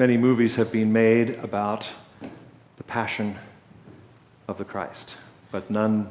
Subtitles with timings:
[0.00, 1.86] Many movies have been made about
[2.78, 3.36] the passion
[4.48, 5.16] of the Christ,
[5.52, 6.10] but none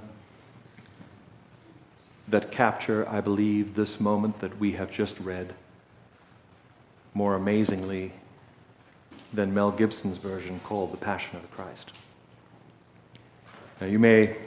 [2.28, 5.56] that capture, I believe, this moment that we have just read
[7.16, 8.14] more amazingly
[9.34, 11.92] than Mel Gibson's version called The Passion of the Christ.
[13.82, 14.38] Now, you may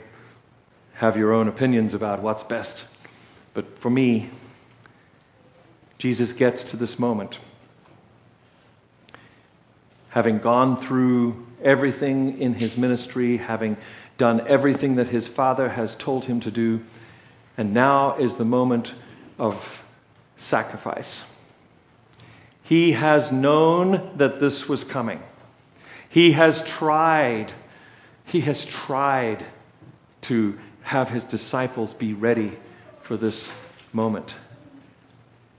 [0.93, 2.85] have your own opinions about what's best,
[3.53, 4.29] but for me,
[5.97, 7.39] Jesus gets to this moment.
[10.13, 13.77] Having gone through everything in his ministry, having
[14.17, 16.83] done everything that his Father has told him to do,
[17.57, 18.93] and now is the moment
[19.39, 19.83] of
[20.37, 21.23] sacrifice.
[22.61, 25.21] He has known that this was coming.
[26.09, 27.51] He has tried,
[28.25, 29.45] he has tried
[30.21, 32.57] to have his disciples be ready
[33.01, 33.51] for this
[33.91, 34.35] moment.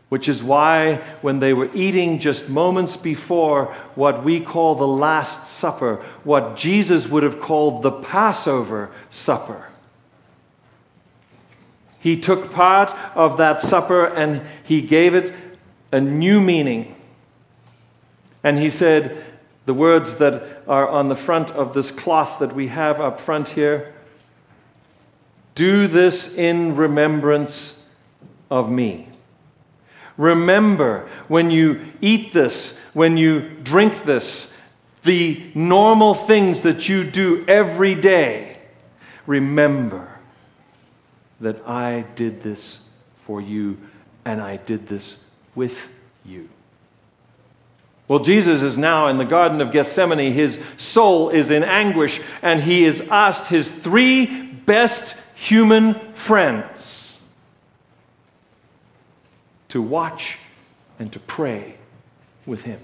[0.08, 5.46] Which is why, when they were eating just moments before what we call the Last
[5.46, 9.68] Supper, what Jesus would have called the Passover supper,
[12.04, 15.32] he took part of that supper and he gave it
[15.90, 16.94] a new meaning.
[18.42, 19.24] And he said
[19.64, 23.48] the words that are on the front of this cloth that we have up front
[23.48, 23.94] here
[25.54, 27.82] Do this in remembrance
[28.50, 29.08] of me.
[30.16, 34.52] Remember when you eat this, when you drink this,
[35.02, 38.58] the normal things that you do every day.
[39.26, 40.08] Remember
[41.40, 42.80] that I did this
[43.26, 43.78] for you
[44.24, 45.88] and I did this with
[46.24, 46.48] you.
[48.06, 50.32] Well, Jesus is now in the Garden of Gethsemane.
[50.32, 57.03] His soul is in anguish, and he has asked his three best human friends
[59.74, 60.38] to watch
[61.00, 61.74] and to pray
[62.46, 62.78] with him.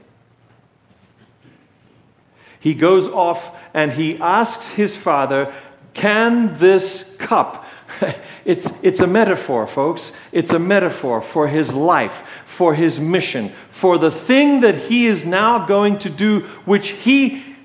[2.58, 5.54] He goes off and he asks his father,
[5.94, 7.64] Can this cup
[8.44, 10.10] it's, it's a metaphor, folks.
[10.32, 15.24] It's a metaphor for his life, for his mission, for the thing that he is
[15.24, 17.56] now going to do, which he,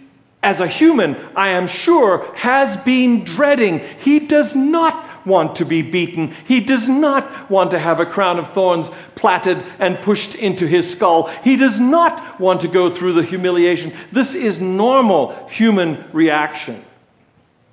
[0.43, 3.79] as a human, I am sure, has been dreading.
[3.99, 6.33] He does not want to be beaten.
[6.45, 10.89] He does not want to have a crown of thorns platted and pushed into his
[10.89, 11.27] skull.
[11.43, 13.93] He does not want to go through the humiliation.
[14.11, 16.83] This is normal human reaction.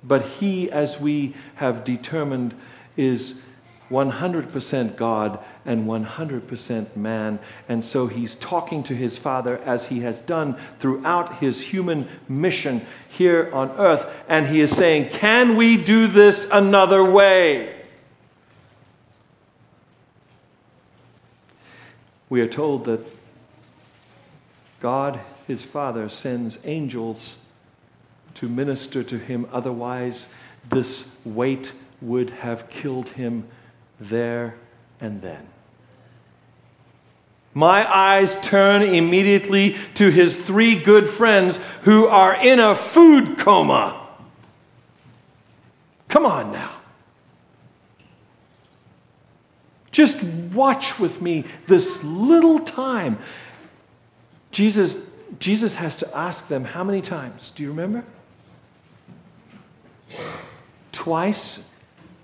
[0.03, 2.53] But he, as we have determined,
[2.97, 3.35] is
[3.93, 7.39] 100% God and 100% man.
[7.69, 12.85] And so he's talking to his Father as he has done throughout his human mission
[13.07, 14.07] here on earth.
[14.27, 17.81] And he is saying, Can we do this another way?
[22.29, 23.05] We are told that
[24.79, 27.35] God, his Father, sends angels
[28.33, 29.47] to minister to him.
[29.53, 30.25] Otherwise,
[30.67, 33.47] this weight would have killed him
[33.99, 34.55] there
[34.99, 35.47] and then.
[37.53, 44.07] My eyes turn immediately to his three good friends who are in a food coma.
[46.07, 46.71] Come on now.
[49.91, 53.19] Just watch with me this little time.
[54.51, 54.97] Jesus,
[55.39, 57.51] Jesus has to ask them how many times?
[57.55, 58.03] Do you remember?
[60.91, 61.63] Twice,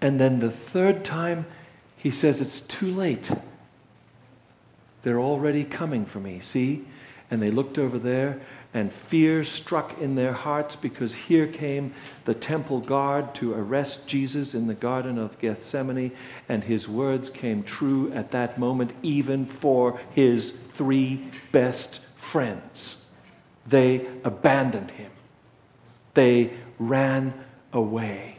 [0.02, 1.46] and then the third time,
[2.00, 3.30] he says, It's too late.
[5.04, 6.40] They're already coming for me.
[6.40, 6.86] See?
[7.30, 8.42] And they looked over there,
[8.74, 11.94] and fear struck in their hearts because here came
[12.26, 16.12] the temple guard to arrest Jesus in the Garden of Gethsemane,
[16.48, 23.06] and his words came true at that moment, even for his three best friends.
[23.68, 25.12] They abandoned him,
[26.16, 27.34] they ran
[27.72, 28.39] away.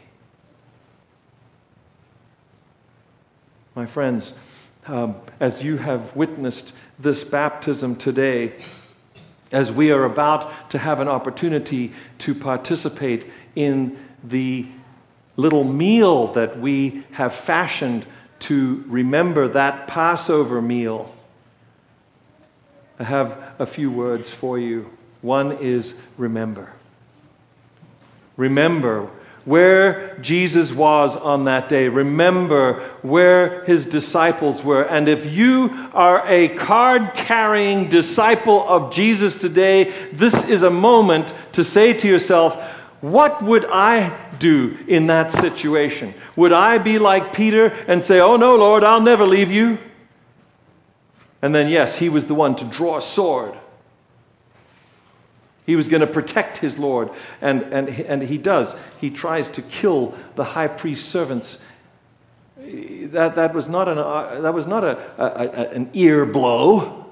[3.73, 4.33] My friends,
[4.87, 8.53] um, as you have witnessed this baptism today,
[9.53, 14.67] as we are about to have an opportunity to participate in the
[15.37, 18.05] little meal that we have fashioned
[18.39, 21.15] to remember that Passover meal,
[22.99, 24.91] I have a few words for you.
[25.21, 26.73] One is remember.
[28.35, 29.09] Remember
[29.45, 31.87] where Jesus was on that day.
[31.87, 34.83] Remember where his disciples were.
[34.83, 41.33] And if you are a card carrying disciple of Jesus today, this is a moment
[41.53, 42.55] to say to yourself,
[43.01, 46.13] what would I do in that situation?
[46.35, 49.79] Would I be like Peter and say, Oh no, Lord, I'll never leave you?
[51.41, 53.57] And then, yes, he was the one to draw a sword
[55.71, 58.75] He was going to protect his Lord, and, and, and he does.
[58.99, 61.59] He tries to kill the high priest's servants.
[62.57, 67.05] That, that was not, an, uh, that was not a, a, a, an ear blow.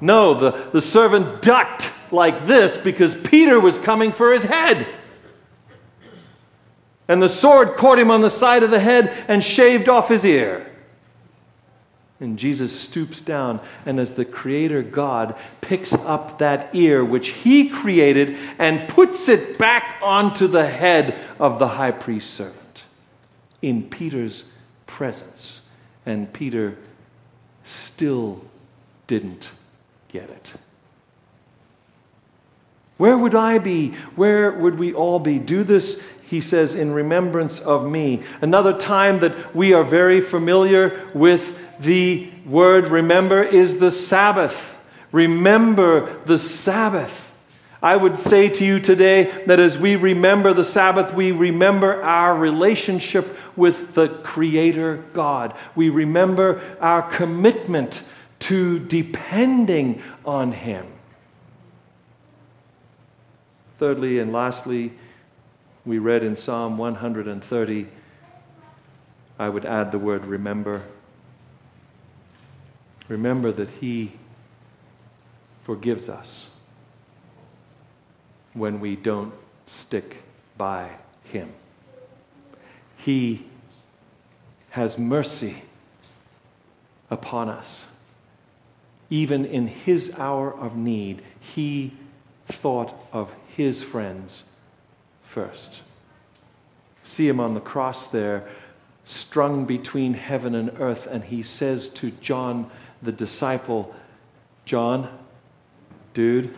[0.00, 4.86] No, the, the servant ducked like this because Peter was coming for his head.
[7.08, 10.24] And the sword caught him on the side of the head and shaved off his
[10.24, 10.72] ear.
[12.18, 17.68] And Jesus stoops down, and as the Creator God picks up that ear which He
[17.68, 22.84] created and puts it back onto the head of the high priest servant
[23.60, 24.44] in Peter's
[24.86, 25.60] presence.
[26.06, 26.78] And Peter
[27.64, 28.42] still
[29.06, 29.50] didn't
[30.08, 30.54] get it.
[32.96, 33.90] Where would I be?
[34.14, 35.38] Where would we all be?
[35.38, 38.22] Do this, he says, in remembrance of me.
[38.40, 44.76] Another time that we are very familiar with the word remember is the Sabbath.
[45.12, 47.32] Remember the Sabbath.
[47.82, 52.36] I would say to you today that as we remember the Sabbath, we remember our
[52.36, 55.54] relationship with the Creator God.
[55.74, 58.02] We remember our commitment
[58.40, 60.86] to depending on Him.
[63.78, 64.92] Thirdly and lastly,
[65.84, 67.86] we read in Psalm 130,
[69.38, 70.82] I would add the word remember.
[73.08, 74.12] Remember that He
[75.64, 76.50] forgives us
[78.54, 79.34] when we don't
[79.66, 80.22] stick
[80.56, 80.90] by
[81.24, 81.52] Him.
[82.96, 83.46] He
[84.70, 85.62] has mercy
[87.10, 87.86] upon us.
[89.08, 91.92] Even in His hour of need, He
[92.48, 94.42] thought of His friends
[95.22, 95.82] first.
[97.02, 98.48] See Him on the cross there,
[99.06, 102.70] strung between heaven and earth, and He says to John,
[103.00, 103.94] the disciple,
[104.64, 105.08] John,
[106.12, 106.54] dude,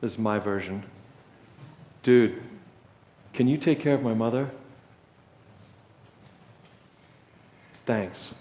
[0.00, 0.84] this is my version.
[2.02, 2.40] Dude,
[3.34, 4.50] can you take care of my mother?
[7.84, 8.34] Thanks.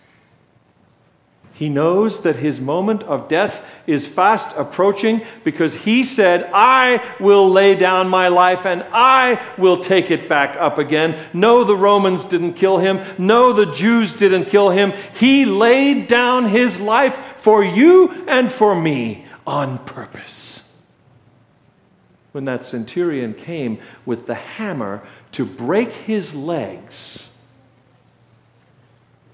[1.59, 7.49] He knows that his moment of death is fast approaching because he said, I will
[7.49, 11.21] lay down my life and I will take it back up again.
[11.33, 13.01] No, the Romans didn't kill him.
[13.17, 14.93] No, the Jews didn't kill him.
[15.19, 20.63] He laid down his life for you and for me on purpose.
[22.31, 27.31] When that centurion came with the hammer to break his legs,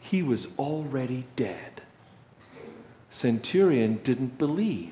[0.02, 1.75] he was already dead
[3.16, 4.92] centurion didn't believe.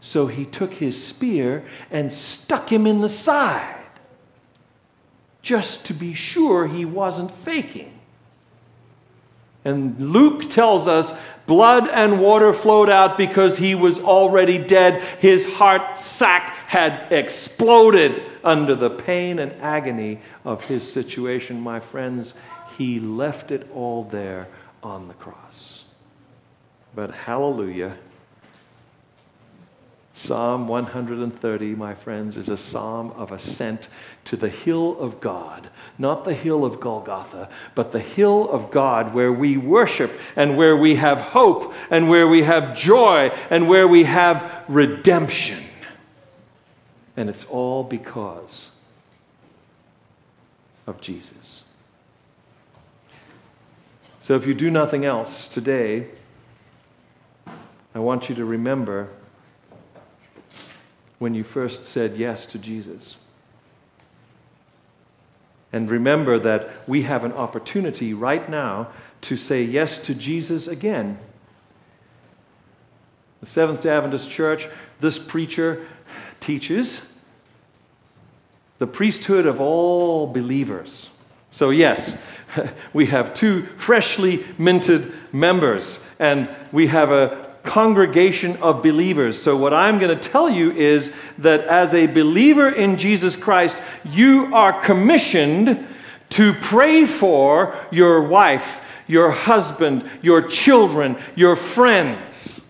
[0.00, 3.84] So he took his spear and stuck him in the side,
[5.40, 8.00] just to be sure he wasn't faking.
[9.64, 11.14] And Luke tells us
[11.46, 15.04] blood and water flowed out because he was already dead.
[15.20, 21.60] His heart sac had exploded under the pain and agony of his situation.
[21.60, 22.34] My friends,
[22.76, 24.48] he left it all there
[24.82, 25.71] on the cross.
[26.94, 27.96] But hallelujah.
[30.14, 33.88] Psalm 130, my friends, is a psalm of ascent
[34.26, 35.70] to the hill of God.
[35.96, 40.76] Not the hill of Golgotha, but the hill of God where we worship and where
[40.76, 45.64] we have hope and where we have joy and where we have redemption.
[47.16, 48.68] And it's all because
[50.86, 51.62] of Jesus.
[54.20, 56.08] So if you do nothing else today,
[57.94, 59.08] I want you to remember
[61.18, 63.16] when you first said yes to Jesus.
[65.72, 68.88] And remember that we have an opportunity right now
[69.22, 71.18] to say yes to Jesus again.
[73.40, 74.68] The Seventh day Adventist Church,
[75.00, 75.86] this preacher
[76.40, 77.02] teaches
[78.78, 81.08] the priesthood of all believers.
[81.50, 82.16] So, yes,
[82.92, 89.40] we have two freshly minted members, and we have a congregation of believers.
[89.40, 93.78] So, what I'm going to tell you is that as a believer in Jesus Christ,
[94.04, 95.86] you are commissioned
[96.30, 102.60] to pray for your wife, your husband, your children, your friends.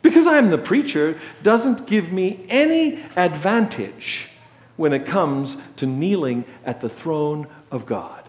[0.00, 4.28] Because I'm the preacher doesn't give me any advantage
[4.76, 8.19] when it comes to kneeling at the throne of God.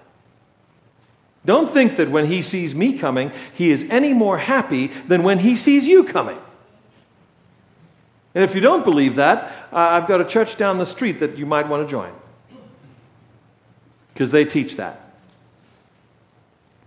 [1.45, 5.39] Don't think that when he sees me coming, he is any more happy than when
[5.39, 6.37] he sees you coming.
[8.35, 11.37] And if you don't believe that, uh, I've got a church down the street that
[11.37, 12.13] you might want to join.
[14.13, 15.13] Because they teach that.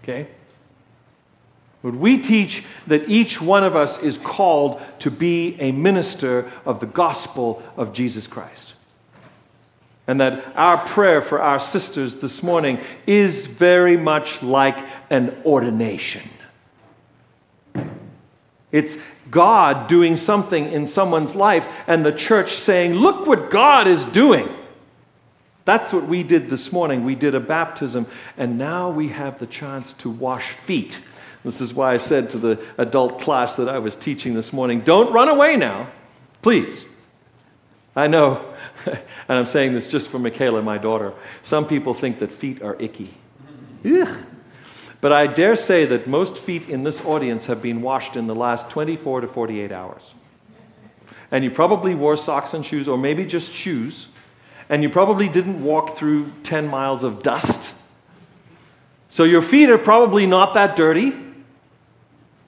[0.03, 0.29] Okay?
[1.83, 6.81] But we teach that each one of us is called to be a minister of
[6.81, 8.74] the gospel of Jesus Christ.
[10.07, 14.77] And that our prayer for our sisters this morning is very much like
[15.09, 16.29] an ordination.
[18.71, 18.99] It's
[19.31, 24.49] God doing something in someone's life and the church saying, Look what God is doing.
[25.65, 27.05] That's what we did this morning.
[27.05, 28.07] We did a baptism,
[28.37, 31.01] and now we have the chance to wash feet.
[31.45, 34.81] This is why I said to the adult class that I was teaching this morning
[34.81, 35.89] don't run away now,
[36.43, 36.85] please.
[37.97, 38.55] I know,
[38.87, 38.99] and
[39.29, 41.13] I'm saying this just for Michaela, my daughter.
[41.43, 43.15] Some people think that feet are icky.
[43.85, 44.27] Ugh.
[45.01, 48.35] But I dare say that most feet in this audience have been washed in the
[48.35, 50.03] last 24 to 48 hours.
[51.31, 54.07] And you probably wore socks and shoes, or maybe just shoes,
[54.69, 57.73] and you probably didn't walk through 10 miles of dust.
[59.11, 61.13] So your feet are probably not that dirty.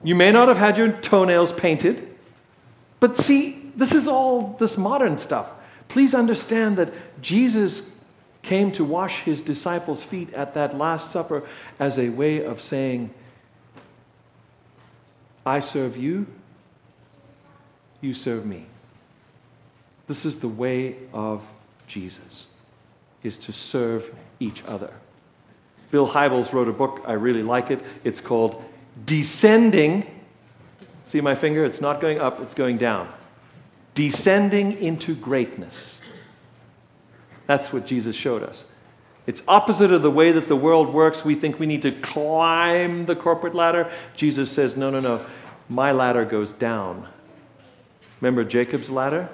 [0.03, 2.15] You may not have had your toenails painted.
[2.99, 5.49] But see, this is all this modern stuff.
[5.87, 6.91] Please understand that
[7.21, 7.83] Jesus
[8.41, 11.47] came to wash his disciples' feet at that Last Supper
[11.79, 13.11] as a way of saying,
[15.45, 16.25] I serve you,
[18.01, 18.65] you serve me.
[20.07, 21.41] This is the way of
[21.87, 22.47] Jesus,
[23.23, 24.91] is to serve each other.
[25.91, 27.81] Bill Hybels wrote a book, I really like it.
[28.03, 28.61] It's called
[29.05, 30.05] Descending.
[31.05, 31.63] See my finger?
[31.63, 33.11] It's not going up, it's going down.
[33.97, 35.99] Descending into greatness.
[37.47, 38.63] That's what Jesus showed us.
[39.25, 41.25] It's opposite of the way that the world works.
[41.25, 43.91] We think we need to climb the corporate ladder.
[44.15, 45.25] Jesus says, no, no, no.
[45.67, 47.07] My ladder goes down.
[48.21, 49.29] Remember Jacob's ladder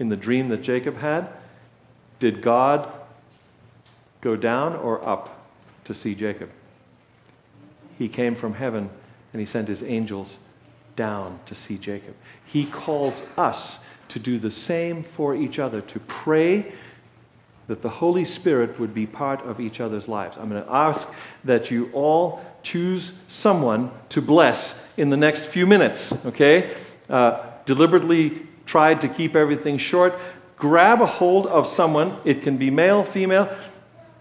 [0.00, 1.28] in the dream that Jacob had?
[2.18, 2.92] Did God
[4.20, 5.46] go down or up
[5.84, 6.50] to see Jacob?
[7.98, 8.90] He came from heaven
[9.32, 10.38] and he sent his angels
[10.96, 12.16] down to see Jacob.
[12.44, 13.78] He calls us
[14.12, 16.72] to do the same for each other, to pray
[17.66, 20.36] that the Holy Spirit would be part of each other's lives.
[20.38, 21.08] I'm going to ask
[21.44, 26.76] that you all choose someone to bless in the next few minutes, okay?
[27.08, 30.18] Uh, deliberately tried to keep everything short.
[30.56, 32.18] Grab a hold of someone.
[32.24, 33.48] It can be male, female.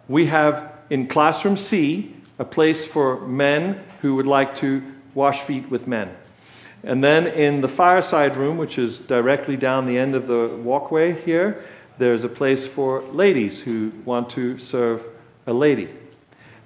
[0.07, 4.81] We have in classroom C a place for men who would like to
[5.13, 6.15] wash feet with men.
[6.83, 11.19] And then in the fireside room, which is directly down the end of the walkway
[11.21, 11.63] here,
[11.97, 15.03] there's a place for ladies who want to serve
[15.45, 15.89] a lady.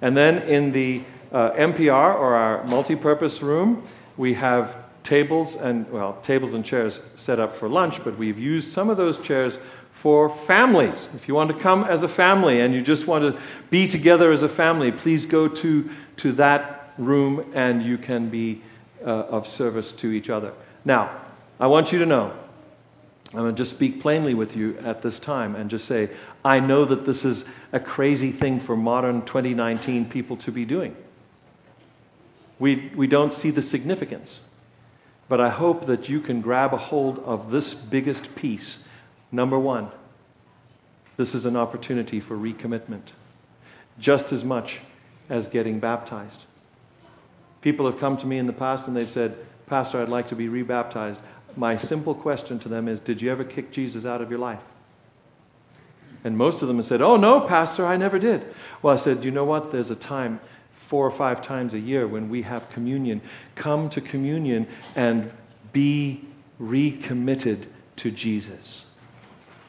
[0.00, 6.18] And then in the uh, MPR, or our multi-purpose room, we have tables and, well,
[6.22, 9.58] tables and chairs set up for lunch, but we've used some of those chairs
[9.92, 11.08] for families.
[11.14, 14.32] If you want to come as a family and you just want to be together
[14.32, 18.62] as a family, please go to, to that room and you can be
[19.06, 20.52] Uh, of service to each other.
[20.84, 21.16] Now,
[21.60, 22.32] I want you to know
[23.32, 26.10] I'm going to just speak plainly with you at this time and just say,
[26.44, 30.96] I know that this is a crazy thing for modern 2019 people to be doing.
[32.58, 34.40] We, we don't see the significance.
[35.28, 38.78] But I hope that you can grab a hold of this biggest piece.
[39.30, 39.92] Number one,
[41.16, 43.12] this is an opportunity for recommitment,
[44.00, 44.80] just as much
[45.30, 46.42] as getting baptized.
[47.60, 49.36] People have come to me in the past and they've said,
[49.66, 51.20] Pastor, I'd like to be rebaptized
[51.56, 54.60] my simple question to them is Did you ever kick Jesus out of your life?
[56.22, 58.54] And most of them have said, Oh, no, Pastor, I never did.
[58.82, 59.72] Well, I said, You know what?
[59.72, 60.40] There's a time,
[60.74, 63.22] four or five times a year, when we have communion.
[63.54, 65.32] Come to communion and
[65.72, 66.24] be
[66.58, 68.84] recommitted to Jesus.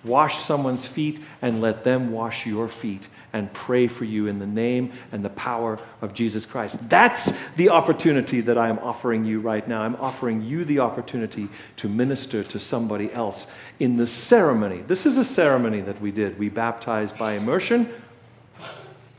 [0.08, 4.48] Wash someone's feet and let them wash your feet and pray for you in the
[4.48, 6.78] name and the power of Jesus Christ.
[6.90, 9.82] That's the opportunity that I am offering you right now.
[9.82, 13.48] I'm offering you the opportunity to minister to somebody else
[13.80, 14.82] in the ceremony.
[14.88, 16.40] This is a ceremony that we did.
[16.40, 17.94] We baptized by immersion.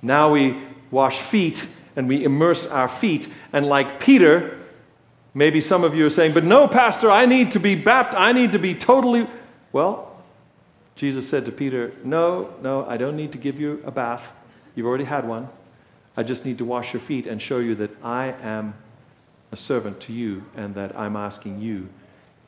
[0.02, 3.28] Now we wash feet and we immerse our feet.
[3.52, 4.58] And like Peter,
[5.34, 8.16] maybe some of you are saying, but no, Pastor, I need to be baptized.
[8.16, 9.28] I need to be totally.
[9.72, 10.07] Well,
[10.98, 14.32] Jesus said to Peter, No, no, I don't need to give you a bath.
[14.74, 15.48] You've already had one.
[16.16, 18.74] I just need to wash your feet and show you that I am
[19.52, 21.88] a servant to you and that I'm asking you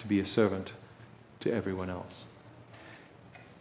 [0.01, 0.73] to be a servant
[1.41, 2.25] to everyone else.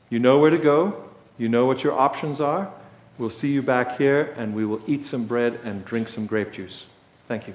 [0.09, 2.73] You know where to go, you know what your options are.
[3.19, 6.51] We'll see you back here and we will eat some bread and drink some grape
[6.51, 6.87] juice.
[7.27, 7.53] Thank you.